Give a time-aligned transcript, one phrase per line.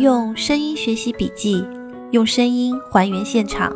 [0.00, 1.62] 用声音学习笔记，
[2.10, 3.70] 用声音还原现场。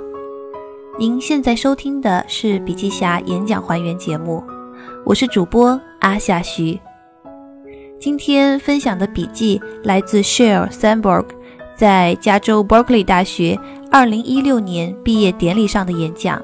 [0.99, 4.42] 您现在收听的是笔记侠演讲还原节目，
[5.05, 6.81] 我是主播阿夏徐。
[8.00, 11.27] 今天分享的笔记来自 Sheryl Sandberg
[11.77, 13.61] 在加州 Berkeley 大学
[13.91, 16.43] 2016年毕业典礼上的演讲。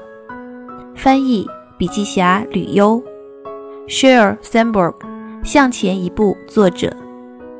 [0.95, 1.47] 翻译：
[1.79, 3.03] 笔记侠吕优。
[3.87, 4.93] Sheryl Sandberg，
[5.43, 6.95] 向前一步，作者。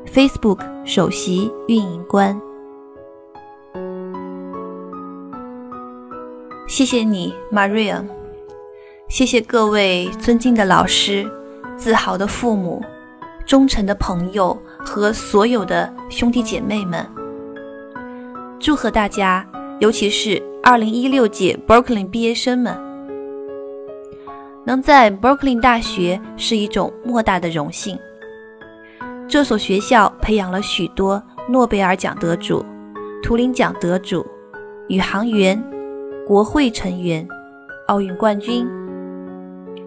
[0.08, 2.40] Facebook 首席运营官，
[6.68, 8.04] 谢谢你，Maria。
[9.08, 11.30] 谢谢各位尊敬的老师、
[11.78, 12.84] 自豪的父母、
[13.46, 17.06] 忠诚的朋友和所有的兄弟姐妹们。
[18.60, 19.48] 祝贺大家，
[19.80, 22.78] 尤其是2016届 Berkeley 毕业生们，
[24.66, 27.98] 能在 Berkeley 大学是一种莫大的荣幸。
[29.32, 32.66] 这所学校培养了许多诺贝尔奖得主、
[33.24, 34.28] 图灵奖得主、
[34.90, 35.58] 宇航员、
[36.28, 37.26] 国会成员、
[37.88, 38.68] 奥运冠军。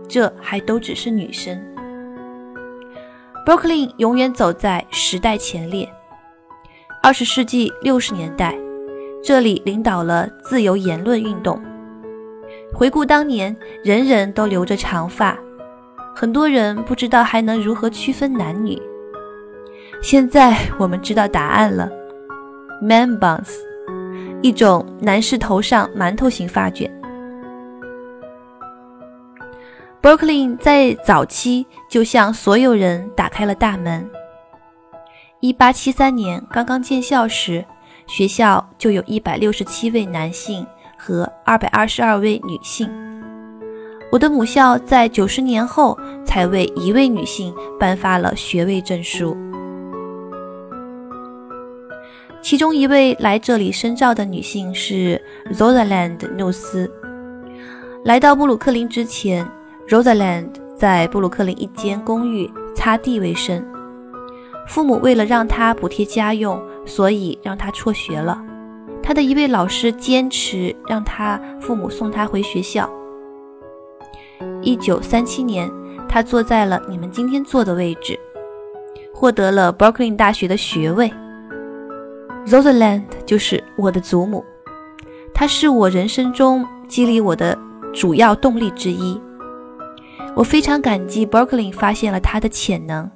[0.08, 1.62] 这还都只是女生。
[3.44, 5.86] Brooklyn 永远走在时代前列。
[7.02, 8.56] 二十世纪六十年代，
[9.22, 11.62] 这里领导了自由言论运动。
[12.72, 15.38] 回顾当年，人人都留着长发，
[16.16, 18.80] 很多人不知道还能如何区分男女。
[20.04, 21.90] 现在我们知道答案了
[22.82, 23.54] ，man buns，
[24.42, 26.92] 一种男士头上馒头型发卷。
[30.02, 34.06] Berkeley 在早期就向所有人打开了大门。
[35.40, 37.64] 1873年刚刚建校时，
[38.06, 40.66] 学校就有一百六十七位男性
[40.98, 42.90] 和二百二十二位女性。
[44.12, 49.34] 我的母校在九十年后才为一位女性颁发了学位证书。
[52.44, 55.18] 其中一位来这里深造的女性是
[55.54, 56.92] Rosalind 努斯。
[58.04, 59.48] 来到布鲁克林之前
[59.88, 63.64] ，Rosalind 在布鲁克林一间公寓擦地为生。
[64.68, 68.38] 父母为了让她补贴家用，所以让她辍学了。
[69.02, 72.86] 她的一位老师坚持让她父母送她回学校。
[74.60, 75.72] 一九三七年，
[76.06, 78.20] 她坐在了你们今天坐的位置，
[79.14, 81.10] 获得了 Berkeley 大学的学位。
[82.46, 84.44] Rosalind 就是我的祖母，
[85.32, 87.58] 她是我人生中激励我的
[87.92, 89.18] 主要动力之一。
[90.34, 93.10] 我非常感激 Berkeley 发现了她的潜能。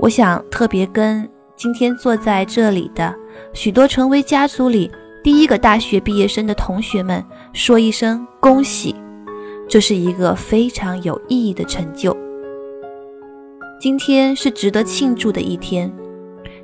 [0.00, 3.14] 我想特别跟今天坐在这里的
[3.52, 4.90] 许多成为家族里
[5.22, 8.96] 第一个大学毕业生的同学们说一声恭喜，
[9.68, 12.16] 这是一个非常有意义的成就。
[13.78, 15.92] 今天是值得庆祝的一天。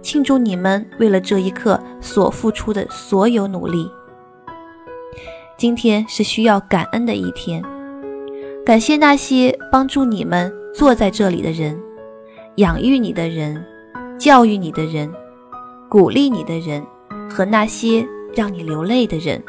[0.07, 3.91] 庆祝你们为了这一刻所付出的所有努力。
[5.59, 7.61] 今天是需要感恩的一天，
[8.65, 11.77] 感谢那些帮助你们坐在这里的人，
[12.59, 13.61] 养育你的人，
[14.17, 15.13] 教育你的人，
[15.89, 16.87] 鼓励你的人，
[17.29, 19.43] 和那些让你流泪的人。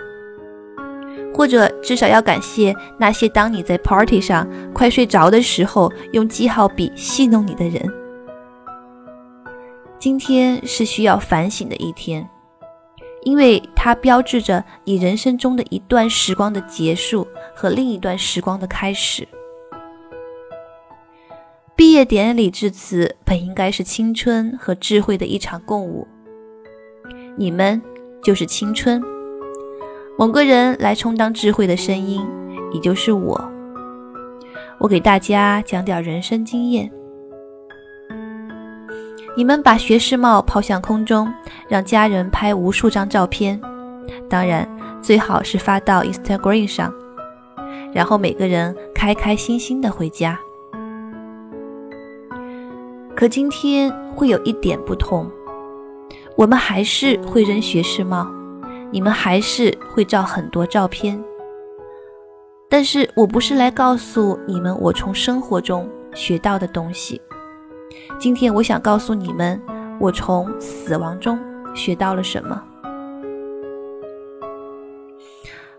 [1.36, 8.07] 或者至少要感谢那些当你在 party 上快睡着的时候，用记号笔戏弄你的人。
[10.00, 12.28] 今天是需要反省的一天，
[13.24, 19.28] 因为它标志着你人生中的一段时光的结束和另一段时光的开始。
[21.76, 26.08] 毕业典礼致辞本应该是青春和智慧的一场共舞，
[27.36, 27.82] 你们
[28.24, 29.02] 就是青春。
[30.18, 32.26] 某个人来充当智慧的声音，
[32.72, 33.52] 也就是我。
[34.80, 36.92] 我给大家讲点人生经验。
[39.38, 41.32] 你们把学士帽抛向空中，
[41.68, 43.62] 让家人拍无数张照片，
[44.28, 44.68] 当然
[45.00, 46.92] 最好是发到 Instagram 上，
[47.94, 50.40] 然后每个人开开心心的回家。
[53.16, 55.30] 可今天会有一点不同，
[56.36, 58.28] 我们还是会扔学士帽，
[58.90, 61.24] 你们还是会照很多照片，
[62.68, 67.22] 但是我不是来告诉你们我从生活中学到的东西。
[68.20, 69.62] 今天我想告诉你们，
[70.00, 71.40] 我从死亡中
[71.76, 72.64] 学到了什么。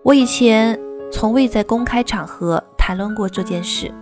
[0.02, 0.78] 我以前
[1.10, 3.92] 从未在公开场合谈论过这件事，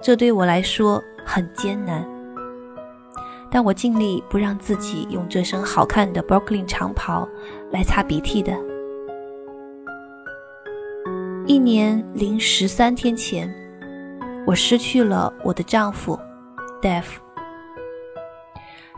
[0.00, 2.04] 这对我来说很艰难。
[3.50, 7.28] 但我尽力不让自己用这身好看的 Brooklyn 长袍
[7.70, 8.52] 来擦鼻涕的。
[11.46, 13.48] 一年零十三天前，
[14.44, 16.18] 我失去了我的丈夫。
[16.84, 17.04] Deaf，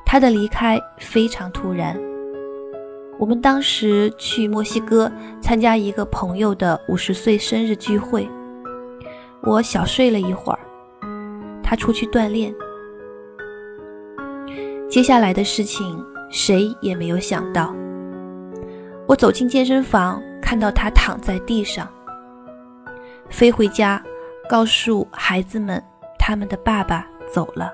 [0.05, 1.97] 他的离开非常突然。
[3.17, 5.11] 我们当时去墨西哥
[5.41, 8.29] 参加一个朋友的五十岁生日聚会，
[9.45, 10.59] 我小睡了一会儿，
[11.63, 12.53] 他出去锻炼。
[14.91, 17.73] 接下来的事情谁也没有想到。
[19.07, 21.89] 我走进健身房，看到他躺在地上，
[23.31, 24.03] 飞回家
[24.51, 25.81] 告诉孩子们
[26.19, 27.73] 他们的爸爸走了，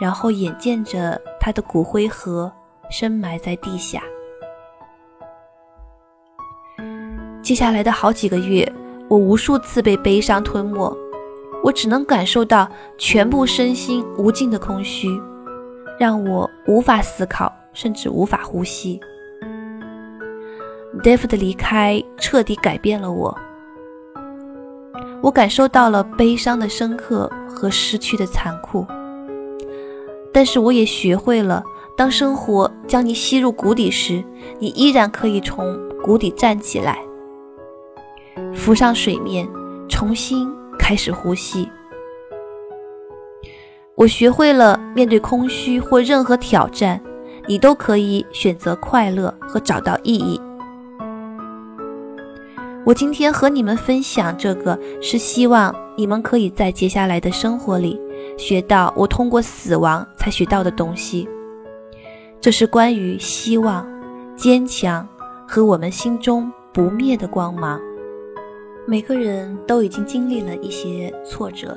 [0.00, 2.52] 然后眼见着他的骨灰盒。
[2.88, 4.00] 深埋在地下。
[7.42, 8.72] 接下来的好几个月，
[9.08, 10.96] 我无数次被悲伤吞没，
[11.64, 15.08] 我只能感受到全部身心无尽的空虚，
[15.98, 19.00] 让我无法思考，甚至无法呼吸。
[21.02, 23.36] Dave 的离开彻底改变了我，
[25.22, 28.86] 我感受到了悲伤的深刻和失去的残酷，
[30.32, 31.64] 但是我也学会了。
[31.96, 34.22] 当生活将你吸入谷底时，
[34.58, 35.74] 你依然可以从
[36.04, 36.98] 谷底站起来，
[38.54, 39.48] 浮上水面，
[39.88, 40.46] 重新
[40.78, 41.66] 开始呼吸。
[43.94, 47.00] 我学会了面对空虚或任何挑战，
[47.46, 50.38] 你都可以选择快乐和找到意义。
[52.86, 58.00] 我今天和你们分享这个，是希望你们可以在接下来的生活里
[58.38, 61.28] 学到我通过死亡才学到的东西。
[62.40, 63.84] 这是关于希望、
[64.36, 65.04] 坚强
[65.48, 67.80] 和我们心中不灭的光芒。
[68.86, 71.76] 每个人都已经经历了一些挫折。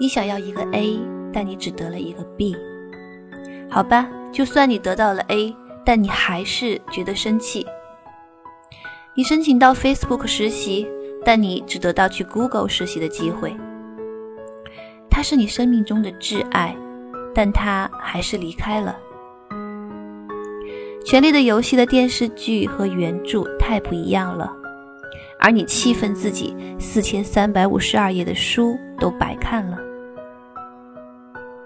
[0.00, 0.98] 你想要一个 A，
[1.30, 2.56] 但你只得了一个 B。
[3.68, 7.66] 好吧，就算你得到了 A，但你还是觉得生气。
[9.14, 10.88] 你申请到 Facebook 实习，
[11.22, 13.54] 但你只得到去 Google 实习的机会。
[15.10, 16.74] 他是你生命中的挚爱，
[17.34, 18.98] 但他还是离开了。
[21.04, 24.50] 《权力的游戏》的电视剧和原著太不一样了，
[25.38, 29.76] 而你气愤自己四千三百五十二页的书都白看了。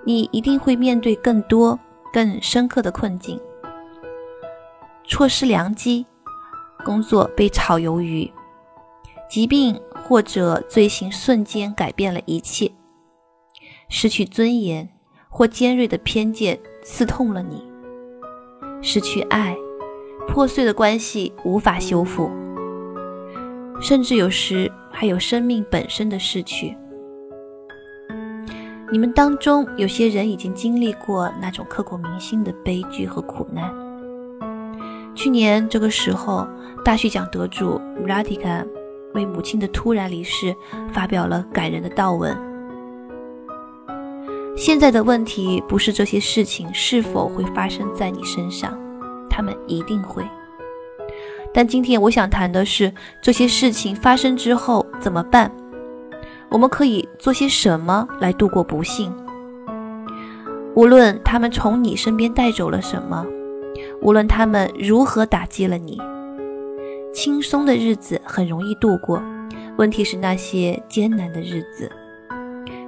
[0.05, 1.79] 你一定会面对更多、
[2.13, 3.39] 更深刻的困境：
[5.05, 6.05] 错失良机，
[6.87, 8.31] 工作被炒鱿鱼，
[9.29, 12.71] 疾病或者罪行瞬间改变了一切，
[13.89, 14.89] 失去尊严
[15.29, 17.67] 或尖锐的偏见刺痛了你。
[18.81, 19.57] 失去爱，
[20.29, 22.31] 破碎的关系无法修复，
[23.81, 26.77] 甚至有时还有生命本身的逝去。
[28.93, 33.86] 你们当中有些人已经经历过那种刻骨铭心的悲剧和苦难。
[35.27, 36.47] 去年这个时候，
[36.85, 38.65] 大学奖得主 Radhika
[39.13, 40.55] 为母亲的突然离世
[40.93, 42.33] 发表了感人的悼文。
[44.57, 48.79] 现在的问题不是这些事情是否会发生在你身上，
[49.29, 50.25] 他们一定会。
[51.53, 55.51] 但今天我想谈的是这些事情发生之后怎么办？
[56.53, 59.13] 我们可以做些什么来度过不幸？
[60.77, 63.27] 无论他们从你身边带走了什么，
[64.03, 65.99] 无论他们如何打击了你，
[67.13, 69.23] 轻松的日子很容易度过，
[69.79, 71.91] 问题是那些艰难的日子。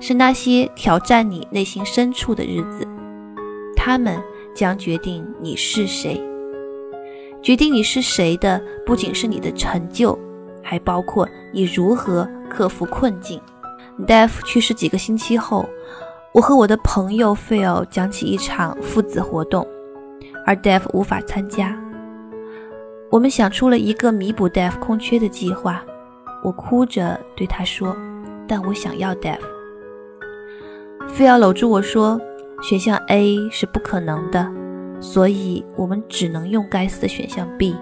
[0.01, 2.87] 是那些挑战你内心深处的日子，
[3.75, 4.17] 他们
[4.55, 6.23] 将决定你是谁。
[7.43, 10.17] 决定你是谁的不仅是你的成就，
[10.63, 13.41] 还包括你如何克服困境。
[14.07, 15.69] Dave 去世几个星期后，
[16.33, 19.67] 我和我的朋友 Phil 讲起一场父子活动，
[20.49, 21.79] 而 Dave 无法参加。
[23.11, 25.85] 我们想出了一个弥补 Dave 空缺的计划。
[26.43, 27.95] 我哭着对他说
[28.49, 29.39] ：“但我想要 Dave。”
[31.07, 32.19] 非要搂住我说
[32.63, 34.51] ：“选项 A 是不可能的，
[35.01, 37.77] 所以我们只能用该死的选项 B。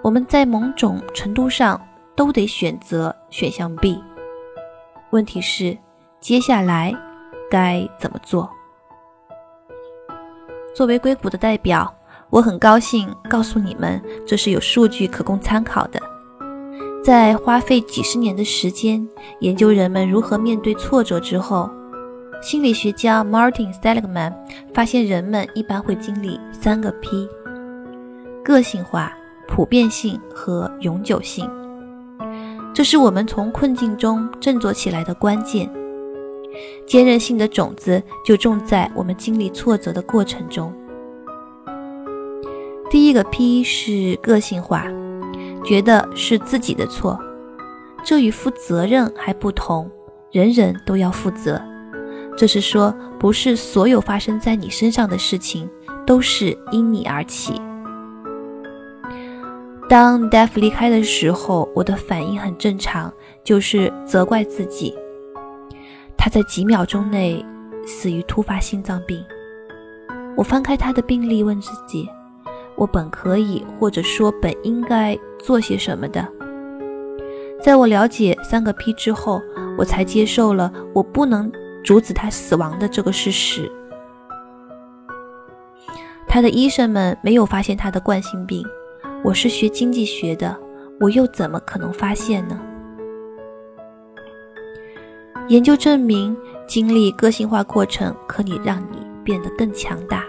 [0.00, 1.80] 我们在某种程度上
[2.14, 4.00] 都得选择选项 B。
[5.10, 5.76] 问题是，
[6.20, 6.94] 接下来
[7.50, 8.48] 该怎么做？
[10.74, 11.92] 作为硅谷的代表，
[12.30, 16.00] 我很高兴告诉你们，这是有数据可供参考的。”
[17.04, 19.04] 在花费几十年的时间
[19.40, 21.68] 研究人们如何面对挫折之后，
[22.40, 24.32] 心理学家 Martin Seligman
[24.72, 27.28] 发现人们一般会经历三个 P：
[28.44, 29.12] 个性化、
[29.48, 31.50] 普遍性和永久性。
[32.72, 35.68] 这是我们从困境中振作起来的关键。
[36.86, 40.72] 坚韧性的种子就种在我们经历挫折的过程中。
[42.90, 44.86] 第一个 P 是个性化。
[45.64, 47.16] 觉得是自己的错，
[48.04, 49.88] 这与负责任还不同。
[50.32, 51.62] 人人都要负责，
[52.36, 55.70] 这是说，不是所有发生在你身上的事情
[56.04, 57.60] 都是因你而起。
[59.88, 63.12] 当 Def 离开的时候，我的反应很正常，
[63.44, 64.92] 就是责怪自己。
[66.24, 67.44] 他在几秒钟内
[67.84, 69.20] 死于突发心脏病。
[70.36, 72.08] 我翻开他的病历，问自己：
[72.76, 76.24] 我本可以，或者说本应该做些什么的。
[77.60, 79.42] 在我了解三个 P 之后，
[79.76, 81.50] 我才接受了我不能
[81.82, 83.68] 阻止他死亡的这个事实。
[86.28, 88.64] 他的医生们没有发现他的冠心病。
[89.24, 90.56] 我是学经济学的，
[91.00, 92.60] 我又怎么可能发现呢？
[95.48, 100.24] 研究证明，经历个性化过程可以让你变得更强大。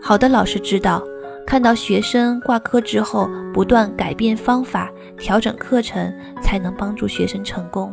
[0.00, 1.02] 好的老师知道，
[1.46, 7.92] 看到学生挂科之后，不断改变方法、调整课程，才能帮助学生成功。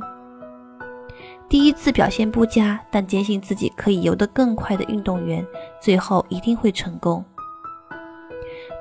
[1.50, 5.46] 第一次表现不佳，但坚信自己可以游得更快的运动员，
[5.82, 7.24] 最后一定会成功。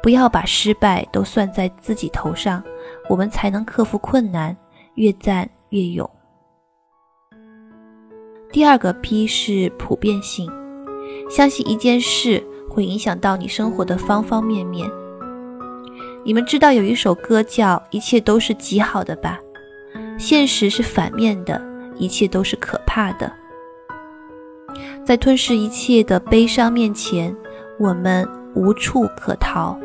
[0.02, 2.62] 不要把失败都算在自己头上，
[3.08, 4.56] 我们才能克服困难，
[4.96, 6.08] 越战越勇。
[8.56, 10.50] 第二个 P 是普遍性，
[11.28, 14.90] 相信一件事会影响到你生活的方方面面。
[16.24, 19.38] 你们知道有一首歌叫《一切都是极好的》吧？
[20.18, 21.62] 现实是反面的，
[21.96, 23.30] 一切都是可怕的。
[25.04, 27.36] 在吞噬一切的悲伤面前，
[27.78, 29.78] 我们无处可逃。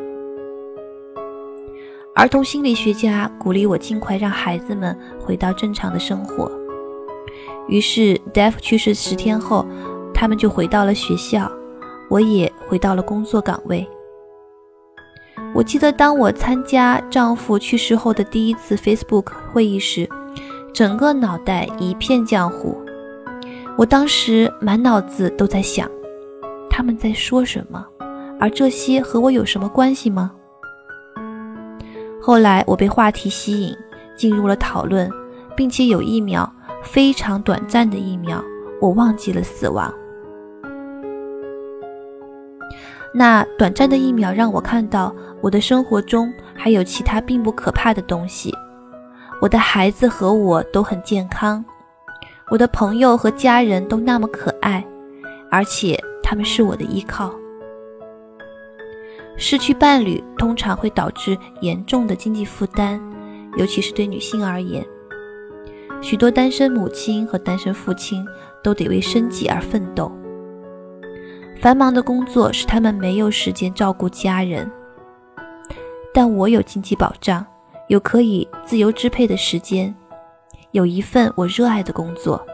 [2.14, 6.50] 儿童心理学家鼓励我尽快让孩子们回到正常的生活。
[7.68, 9.66] 于是，Def 去世十天后，
[10.12, 11.50] 他们就回到了学校，
[12.10, 13.88] 我也回到了工作岗位。
[15.54, 20.08] 我记得，当我参加丈夫去世后的第一次 Facebook 会议时，
[20.72, 22.76] 整个脑袋一片浆糊。
[23.78, 25.88] 我当时满脑子都在想，
[26.68, 27.86] 他们在说什么，
[28.38, 30.32] 而这些和我有什么关系吗？
[32.20, 33.76] 后来我被话题吸引，
[34.16, 35.10] 进入了讨论，
[35.56, 36.50] 并且有一秒
[36.82, 38.42] 非常短暂的一秒，
[38.80, 39.92] 我忘记了死亡。
[43.14, 48.54] 那短暂的一秒让我看到我的生活中还有其他并不可怕的东西。
[49.40, 51.64] 我的孩子和我都很健康，
[52.48, 54.84] 我的朋友和家人都那么可爱，
[55.50, 57.32] 而且他们是我的依靠。
[59.36, 63.00] 失去伴侣通常会导致严重的经济负担，
[63.56, 64.86] 尤其是对女性而言。
[66.02, 68.26] 许多单身母亲和单身父亲
[68.62, 70.12] 都得为生计而奋斗。
[71.60, 74.70] 繁忙的工作使他们没有时间照顾家人，
[76.12, 77.46] 但我有经济保障，
[77.88, 79.94] 有可以自由支配的时间，
[80.72, 82.44] 有一份我热爱的工作。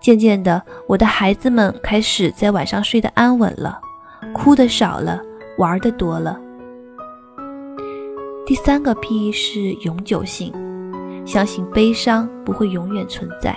[0.00, 3.78] 渐渐的，我的孩子们开始在晚上睡得安稳了，
[4.32, 5.20] 哭的少了。
[5.56, 6.36] 玩的多了。
[8.44, 10.52] 第三个 P 是永久性，
[11.24, 13.56] 相信悲伤不会永远存在。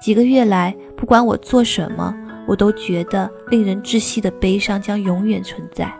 [0.00, 2.14] 几个月来，不管我做什么，
[2.46, 5.92] 我都觉得令人窒息的悲伤将永远存在。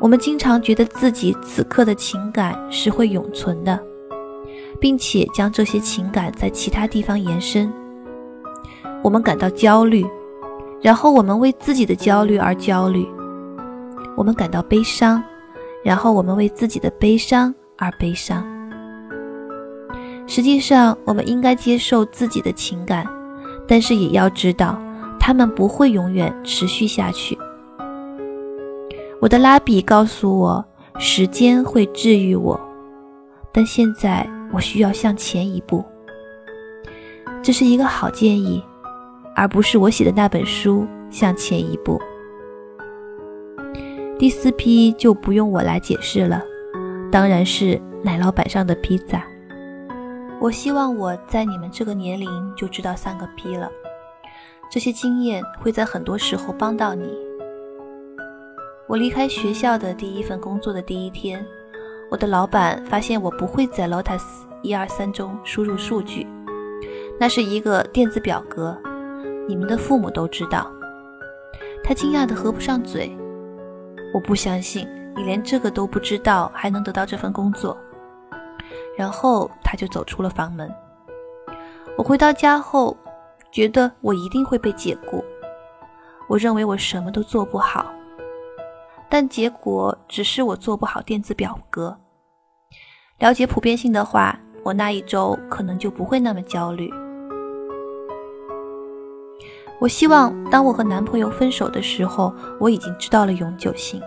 [0.00, 3.80] 我们经常觉得自己此刻的情感是会永存的，
[4.80, 7.72] 并且将这些情感在其他地方延伸。
[9.02, 10.04] 我们感到焦虑。
[10.82, 13.08] 然后我们为自己的焦虑而焦虑，
[14.18, 15.24] 我们感到悲伤，
[15.84, 18.44] 然后我们为自己的悲伤而悲伤。
[20.26, 23.06] 实际上，我们应该接受自己的情感，
[23.68, 24.80] 但是也要知道，
[25.20, 27.38] 他们不会永远持续下去。
[29.20, 30.64] 我的拉比告诉我，
[30.98, 32.58] 时间会治愈我，
[33.52, 35.84] 但现在我需要向前一步。
[37.42, 38.64] 这是一个好建议。
[39.36, 42.00] 而不是我写的那本书向前一步。
[44.16, 46.40] 第四批就不用我来解释了，
[47.10, 49.24] 当然是奶酪板上的披萨。
[50.40, 53.68] 我希望我在你们这个年龄就知道三个 P 了，
[54.70, 57.08] 这些经验会在很多时候帮到你。
[58.86, 61.44] 我离开学校的第一份工作的第一天，
[62.08, 64.22] 我的老板发现我不会在 Lotus
[64.62, 66.26] 一二三中输入数据，
[67.18, 68.78] 那是一个电子表格。
[69.48, 70.70] 你们的父母都知道，
[71.82, 73.10] 他惊讶的合不上嘴。
[74.14, 77.76] 我不相信你连这个都不知道，还能得到这份工作。
[78.96, 80.72] 然后他就走出了房门。
[81.98, 82.96] 我回到家后，
[83.50, 85.24] 觉得我一定会被解雇。
[86.28, 87.92] 我认为我什么都做不好，
[89.08, 91.98] 但结果只是我做不好电子表格。
[93.18, 96.88] 了解普遍性的话，我那一周可能就不会那么焦虑。
[99.84, 104.00] 我希望，当我和男朋友分手的时候，我已经知道了永久性。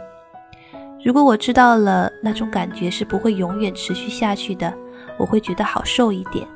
[1.05, 4.73] 如果我知道了那种感觉是不会永远持续下去的，
[5.19, 6.47] 我会觉得好受一点。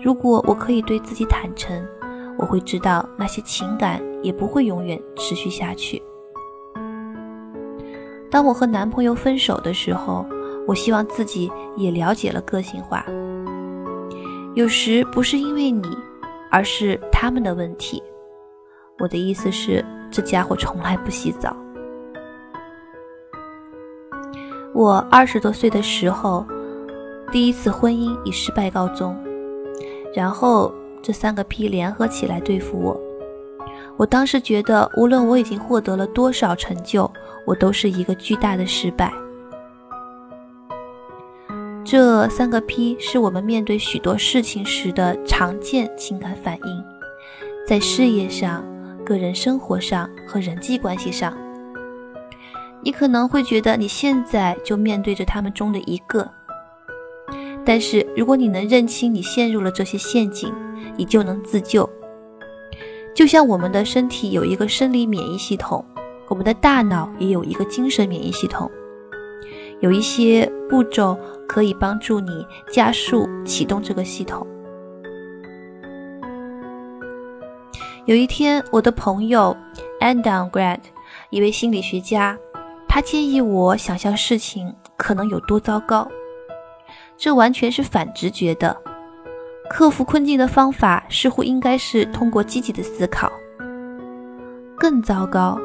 [0.00, 1.84] 如果我可以对自己坦诚，
[2.38, 6.00] 我会知道那些情感也不会永远持续下去。
[8.30, 10.24] 当我和男朋友分手的时候，
[10.64, 13.04] 我希望自己也了解了个性化。
[14.54, 15.88] 有时不是因为你，
[16.50, 18.02] 而是他们的问题。
[18.98, 21.56] 我的意思是，这家伙从来不洗澡。
[24.74, 26.46] 我二十多岁的时候，
[27.32, 29.16] 第一次婚姻以失败告终，
[30.14, 33.00] 然后这三个 P 联合起来对付我。
[33.96, 37.10] 我当时觉得，无论我已经获得了多少成就，
[37.44, 39.12] 我都是一个巨大的失败。
[41.90, 46.84] 这三个 P 是我们面对许多事情时的常见情感反应，
[47.66, 48.62] 在事业上、
[49.06, 51.34] 个人生活上和人际关系上。
[52.82, 56.30] 你可能会觉得你现在就面对着他们中的一个，
[57.64, 60.52] 但是如果你能认清你陷入了这些陷阱，
[60.94, 61.88] 你就能自救。
[63.14, 65.82] 就像我们的身体有一个生理免疫系统，
[66.28, 68.70] 我们的大脑也有一个精神免疫系统，
[69.80, 74.46] 有一些步骤可以帮助你加速启动这个系统。
[78.06, 79.56] 有一天，我的朋友
[80.00, 80.80] Andon Grant，
[81.30, 82.38] 一位心理学家。
[82.88, 86.08] 他建议我想象事情可能有多糟糕，
[87.18, 88.74] 这完全是反直觉的。
[89.68, 93.30] 克服困境的方法似乎应该是通过积极的思考。
[94.78, 95.58] 更糟糕？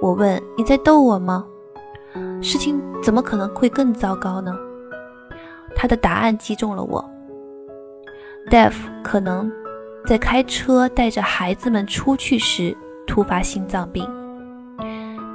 [0.00, 1.44] 我问你在逗我吗？
[2.42, 4.56] 事情怎么可能会更糟糕呢？
[5.76, 7.04] 他的答案击中了我。
[8.50, 9.50] Dave 可能
[10.06, 12.76] 在开车带着孩子们出去时
[13.06, 14.08] 突发心脏病。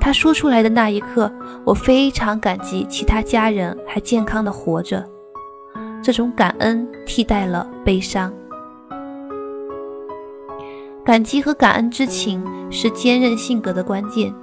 [0.02, 1.32] 他说出来的那一刻，
[1.64, 5.04] 我非常感激其他家人还健康的活着。
[6.04, 8.32] 这种感恩替代了悲伤。
[11.04, 14.34] 感激和感恩之情是坚韧性格的关键。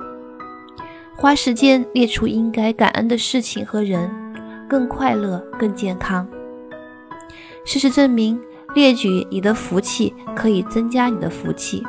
[1.16, 4.10] 花时间列出应该感恩的事情和人，
[4.68, 6.26] 更快乐，更健康。
[7.64, 8.40] 事实证明，
[8.74, 11.82] 列举你的福气可以增加你的福气。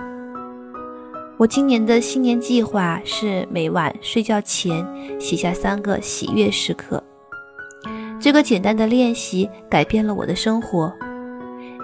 [1.38, 4.86] 我今年的新年计划是每晚睡觉前
[5.20, 7.04] 写下三个喜悦时刻。
[8.20, 10.94] 这个简单的练习改变了我的生活，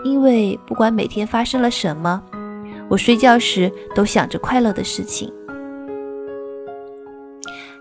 [0.04, 2.21] 因为不管每天发生了什么，
[2.88, 5.34] 我睡觉时都想着快乐的事情。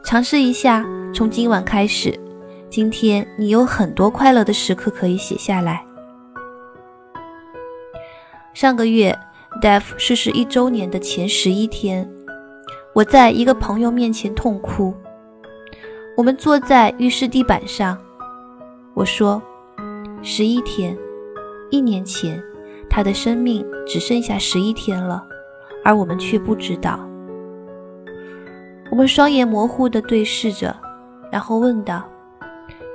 [0.09, 2.19] 尝试一下，从今晚开始，
[2.71, 5.85] 今天你有很多快乐的时刻可以写下来。
[8.55, 9.15] 上个月。
[9.61, 12.11] ，Daf 逝世一周年的前十一天，
[12.95, 14.95] 我在一个朋友面前痛哭。
[16.17, 17.99] 我们坐在浴室地板上，
[18.95, 19.43] 我说
[20.25, 20.97] ：“十一天，
[21.71, 22.43] 一年前，
[22.89, 25.23] 他的生命只剩下十一天了，
[25.85, 26.99] 而我们却不知道。”
[28.91, 30.75] 我们双眼模糊地对视着，
[31.31, 32.03] 然后问道：“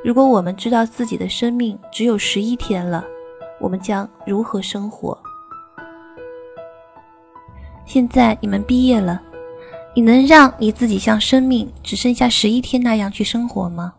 [0.03, 3.03] 如果我们知道自己的生命只有十一天了，
[3.59, 5.17] 我们将如何生活？”
[7.85, 9.21] 现在你们毕业了，
[9.93, 13.93] 你能让你自己像生命只剩下十一天那样去生活吗？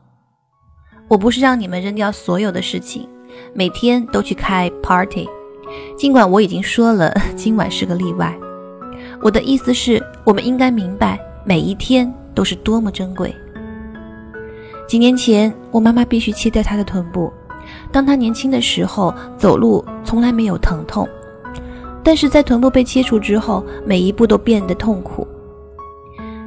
[1.06, 3.08] 我不是让你们扔掉所有的事情，
[3.52, 5.28] 每天都去开 party，
[5.96, 8.36] 尽管我已经说了今晚是个例外。
[9.22, 13.34] 我的意思是，我们应该明白每一天都是多么珍贵。
[14.88, 17.32] 几年前，我妈妈必须切掉她的臀部，
[17.92, 21.08] 当她年轻的时候，走路从来没有疼痛。
[22.02, 25.26] 但是在臀部被切除之后，每一步都变得痛苦。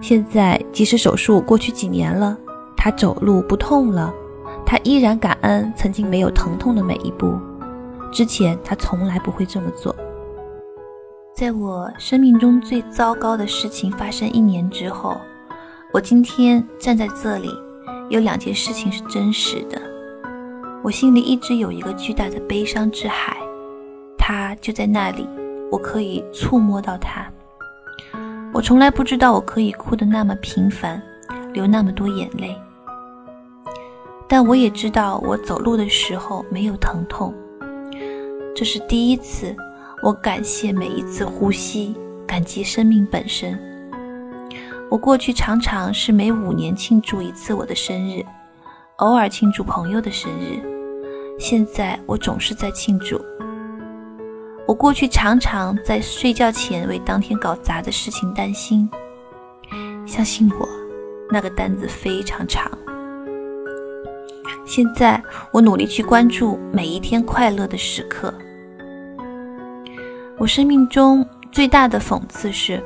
[0.01, 2.37] 现在即使手术过去几年了，
[2.75, 4.13] 他走路不痛了，
[4.65, 7.37] 他依然感恩曾经没有疼痛的每一步。
[8.11, 9.95] 之前他从来不会这么做。
[11.37, 15.21] 在我生命中最糟糕的事情发生一年之后，
[15.93, 17.53] 我今天站在这里，
[18.09, 19.79] 有两件事情是真实的。
[20.83, 23.37] 我心里一直有一个巨大的悲伤之海，
[24.17, 25.29] 它就在那里。
[25.71, 27.31] 我可以触摸到它。
[28.51, 30.99] 我从来不知道我可以哭得那么频繁，
[31.53, 32.59] 流那么多眼泪。
[34.27, 37.31] 但我也知道我走路的时候没有疼痛。
[38.55, 39.55] 这是第一次，
[40.03, 41.95] 我感谢每一次呼吸，
[42.27, 43.59] 感激生命本身。
[44.91, 48.23] 我过去常常是每五年庆祝一次我的生日，
[48.97, 50.61] 偶尔庆祝朋友的生日。
[51.39, 53.19] 现在我总是在庆祝。
[54.67, 58.87] 我过去常常在睡觉前为当天搞砸的事情担心，
[60.05, 60.69] 相信我，
[61.31, 62.71] 那个单子非常长。
[64.63, 68.31] 现在我努力去关注每一天快乐的时刻。
[70.39, 72.83] 我生命中最大的讽刺是，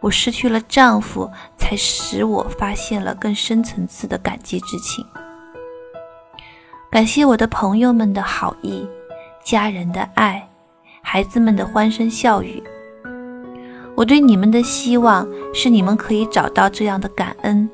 [0.00, 5.04] 我失去了丈夫，才使我发现了更深层次的感激之情。
[6.88, 8.86] 感谢我的朋友们的好意，
[9.44, 10.48] 家人的爱。
[11.02, 12.62] 孩子们的欢声笑语，
[13.96, 17.68] 我对你们的希望是你们可以找到这样的感恩，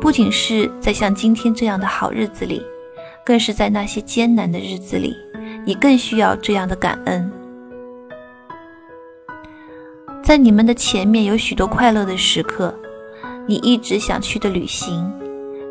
[0.00, 2.62] 不仅是在像今天这样的好日子里，
[3.24, 5.16] 更是在那些艰难的日子里，
[5.64, 7.30] 你更需要这样的感恩。
[10.30, 12.72] 在你们的前面有许多快乐的时刻，
[13.48, 15.12] 你一直想去的旅行，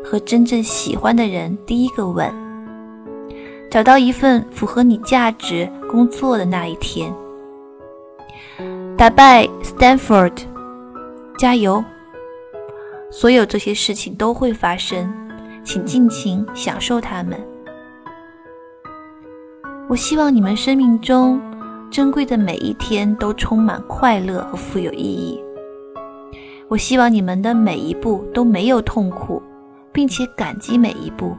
[0.04, 2.30] 和真正喜欢的人第一个吻，
[3.70, 5.66] 找到一份符合你价值。
[5.88, 7.10] 工作的那一天，
[8.98, 10.34] 打败 Stanford，
[11.38, 11.82] 加油！
[13.10, 15.10] 所有这些事情都会发生，
[15.64, 17.40] 请尽情享受它们。
[19.88, 21.40] 我希望你们生命中
[21.90, 25.42] 珍贵的每一天都充满快乐和富有意义。
[26.68, 29.42] 我希望你们的每一步都没有痛苦，
[29.92, 31.36] 并且感激每一步。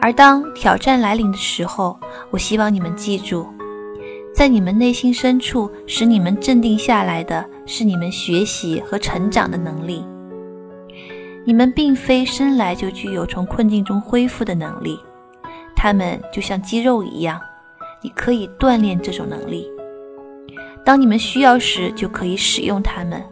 [0.00, 1.96] 而当挑战来临的时候，
[2.30, 3.46] 我希望你们记住，
[4.34, 10.04] 在你们内心深处使你们镇定下来的是你们学习和成长的能力。
[11.44, 14.98] 你们并非生来就具有从困境中恢复的能力，
[15.76, 17.40] 它们就像肌肉一样，
[18.02, 19.68] 你可以锻炼这种能力。
[20.84, 23.22] 当你们需要时，就可以使用它们。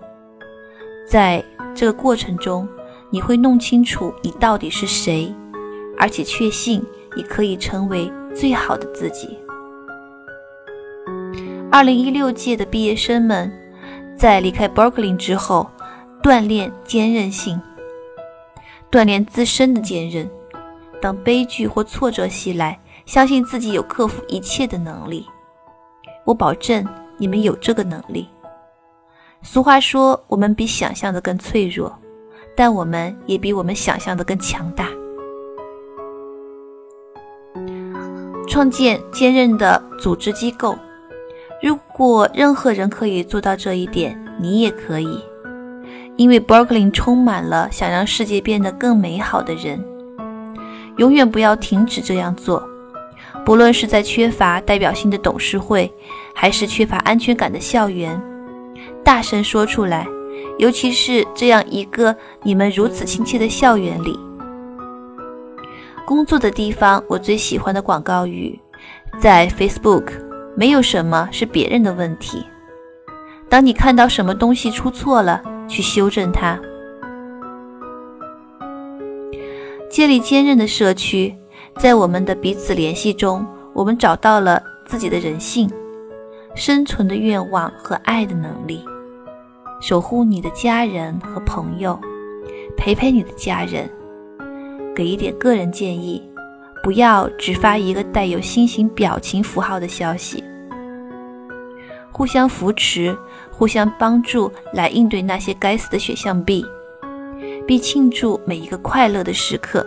[1.06, 2.68] 在这个过程中，
[3.10, 5.34] 你会弄清楚你到底是谁。
[6.00, 6.80] 而且确信
[7.16, 9.36] 你可以成为最好的自己。
[11.72, 13.52] 二零一六届的毕业生们
[14.16, 15.68] 在离开 Berkeley 之后，
[16.22, 17.60] 锻炼坚韧性，
[18.92, 20.30] 锻炼自身的坚韧。
[21.02, 22.78] 当悲剧或挫折袭来，
[23.08, 25.26] 相信自己有克服一切的能力。
[26.26, 28.28] 我保证你们有这个能力。
[29.40, 31.90] 俗话说，我们比想象的更脆弱，
[32.54, 34.90] 但我们也比我们想象的更强大。
[38.46, 40.76] 创建坚韧的组织机构。
[41.62, 45.18] 如果任何人可以做到这一点，你也可以，
[46.16, 49.82] 因为 Berkeley 充满了想让世界变得更美好的人。
[50.98, 52.62] 永远不要停止这样做，
[53.48, 55.90] 不论是在缺乏代表性的董事会，
[56.34, 58.22] 还是缺乏安全感的校园，
[59.02, 60.06] 大声说出来，
[60.58, 64.20] 尤其是这样一个你们如此亲切的校园里。
[66.06, 68.60] 工作的地方，我最喜欢的广告语，
[69.18, 70.04] 在 Facebook，
[70.54, 72.44] 没有什么是别人的问题。
[73.48, 76.60] 当你看到什么东西出错了，去修正它。
[79.90, 81.34] 建立坚韧的社区，
[81.76, 85.70] 在我们的彼此联系中，我们找到了自己的人性、
[86.54, 88.84] 生存的愿望和爱的能力，
[89.80, 91.98] 守护你的家人和朋友，
[92.76, 93.88] 陪陪你的家人。
[94.94, 96.20] 给一点个人建议，
[96.82, 100.42] 不要只发一个带有心形表情符号的消息。
[102.10, 103.16] 互相扶持，
[103.52, 106.66] 互相帮助，来应对那些该死的选项 B，
[107.64, 109.86] 并庆祝每一个快乐的时刻。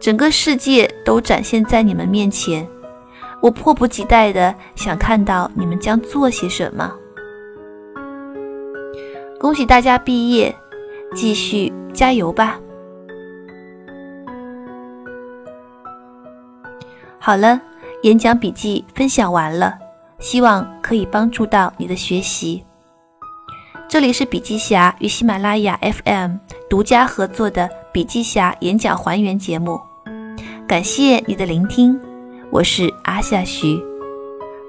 [0.00, 2.66] 整个世界都展现在你们面前，
[3.42, 6.92] 我迫不及待的想看到你们将做些什么。
[9.40, 10.54] 恭喜大家毕业，
[11.14, 12.58] 继续加油吧！
[17.18, 17.60] 好了，
[18.02, 19.76] 演讲笔记分享完了，
[20.20, 22.64] 希望可以帮助到你的学习。
[23.88, 26.36] 这里是笔记侠与喜马拉雅 FM
[26.68, 29.80] 独家合作的笔记侠演讲还原节目，
[30.68, 31.98] 感谢你的聆听，
[32.50, 33.82] 我是阿夏徐。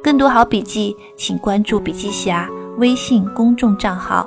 [0.01, 4.25] 更多好笔记，请关注笔记侠微信公众账号。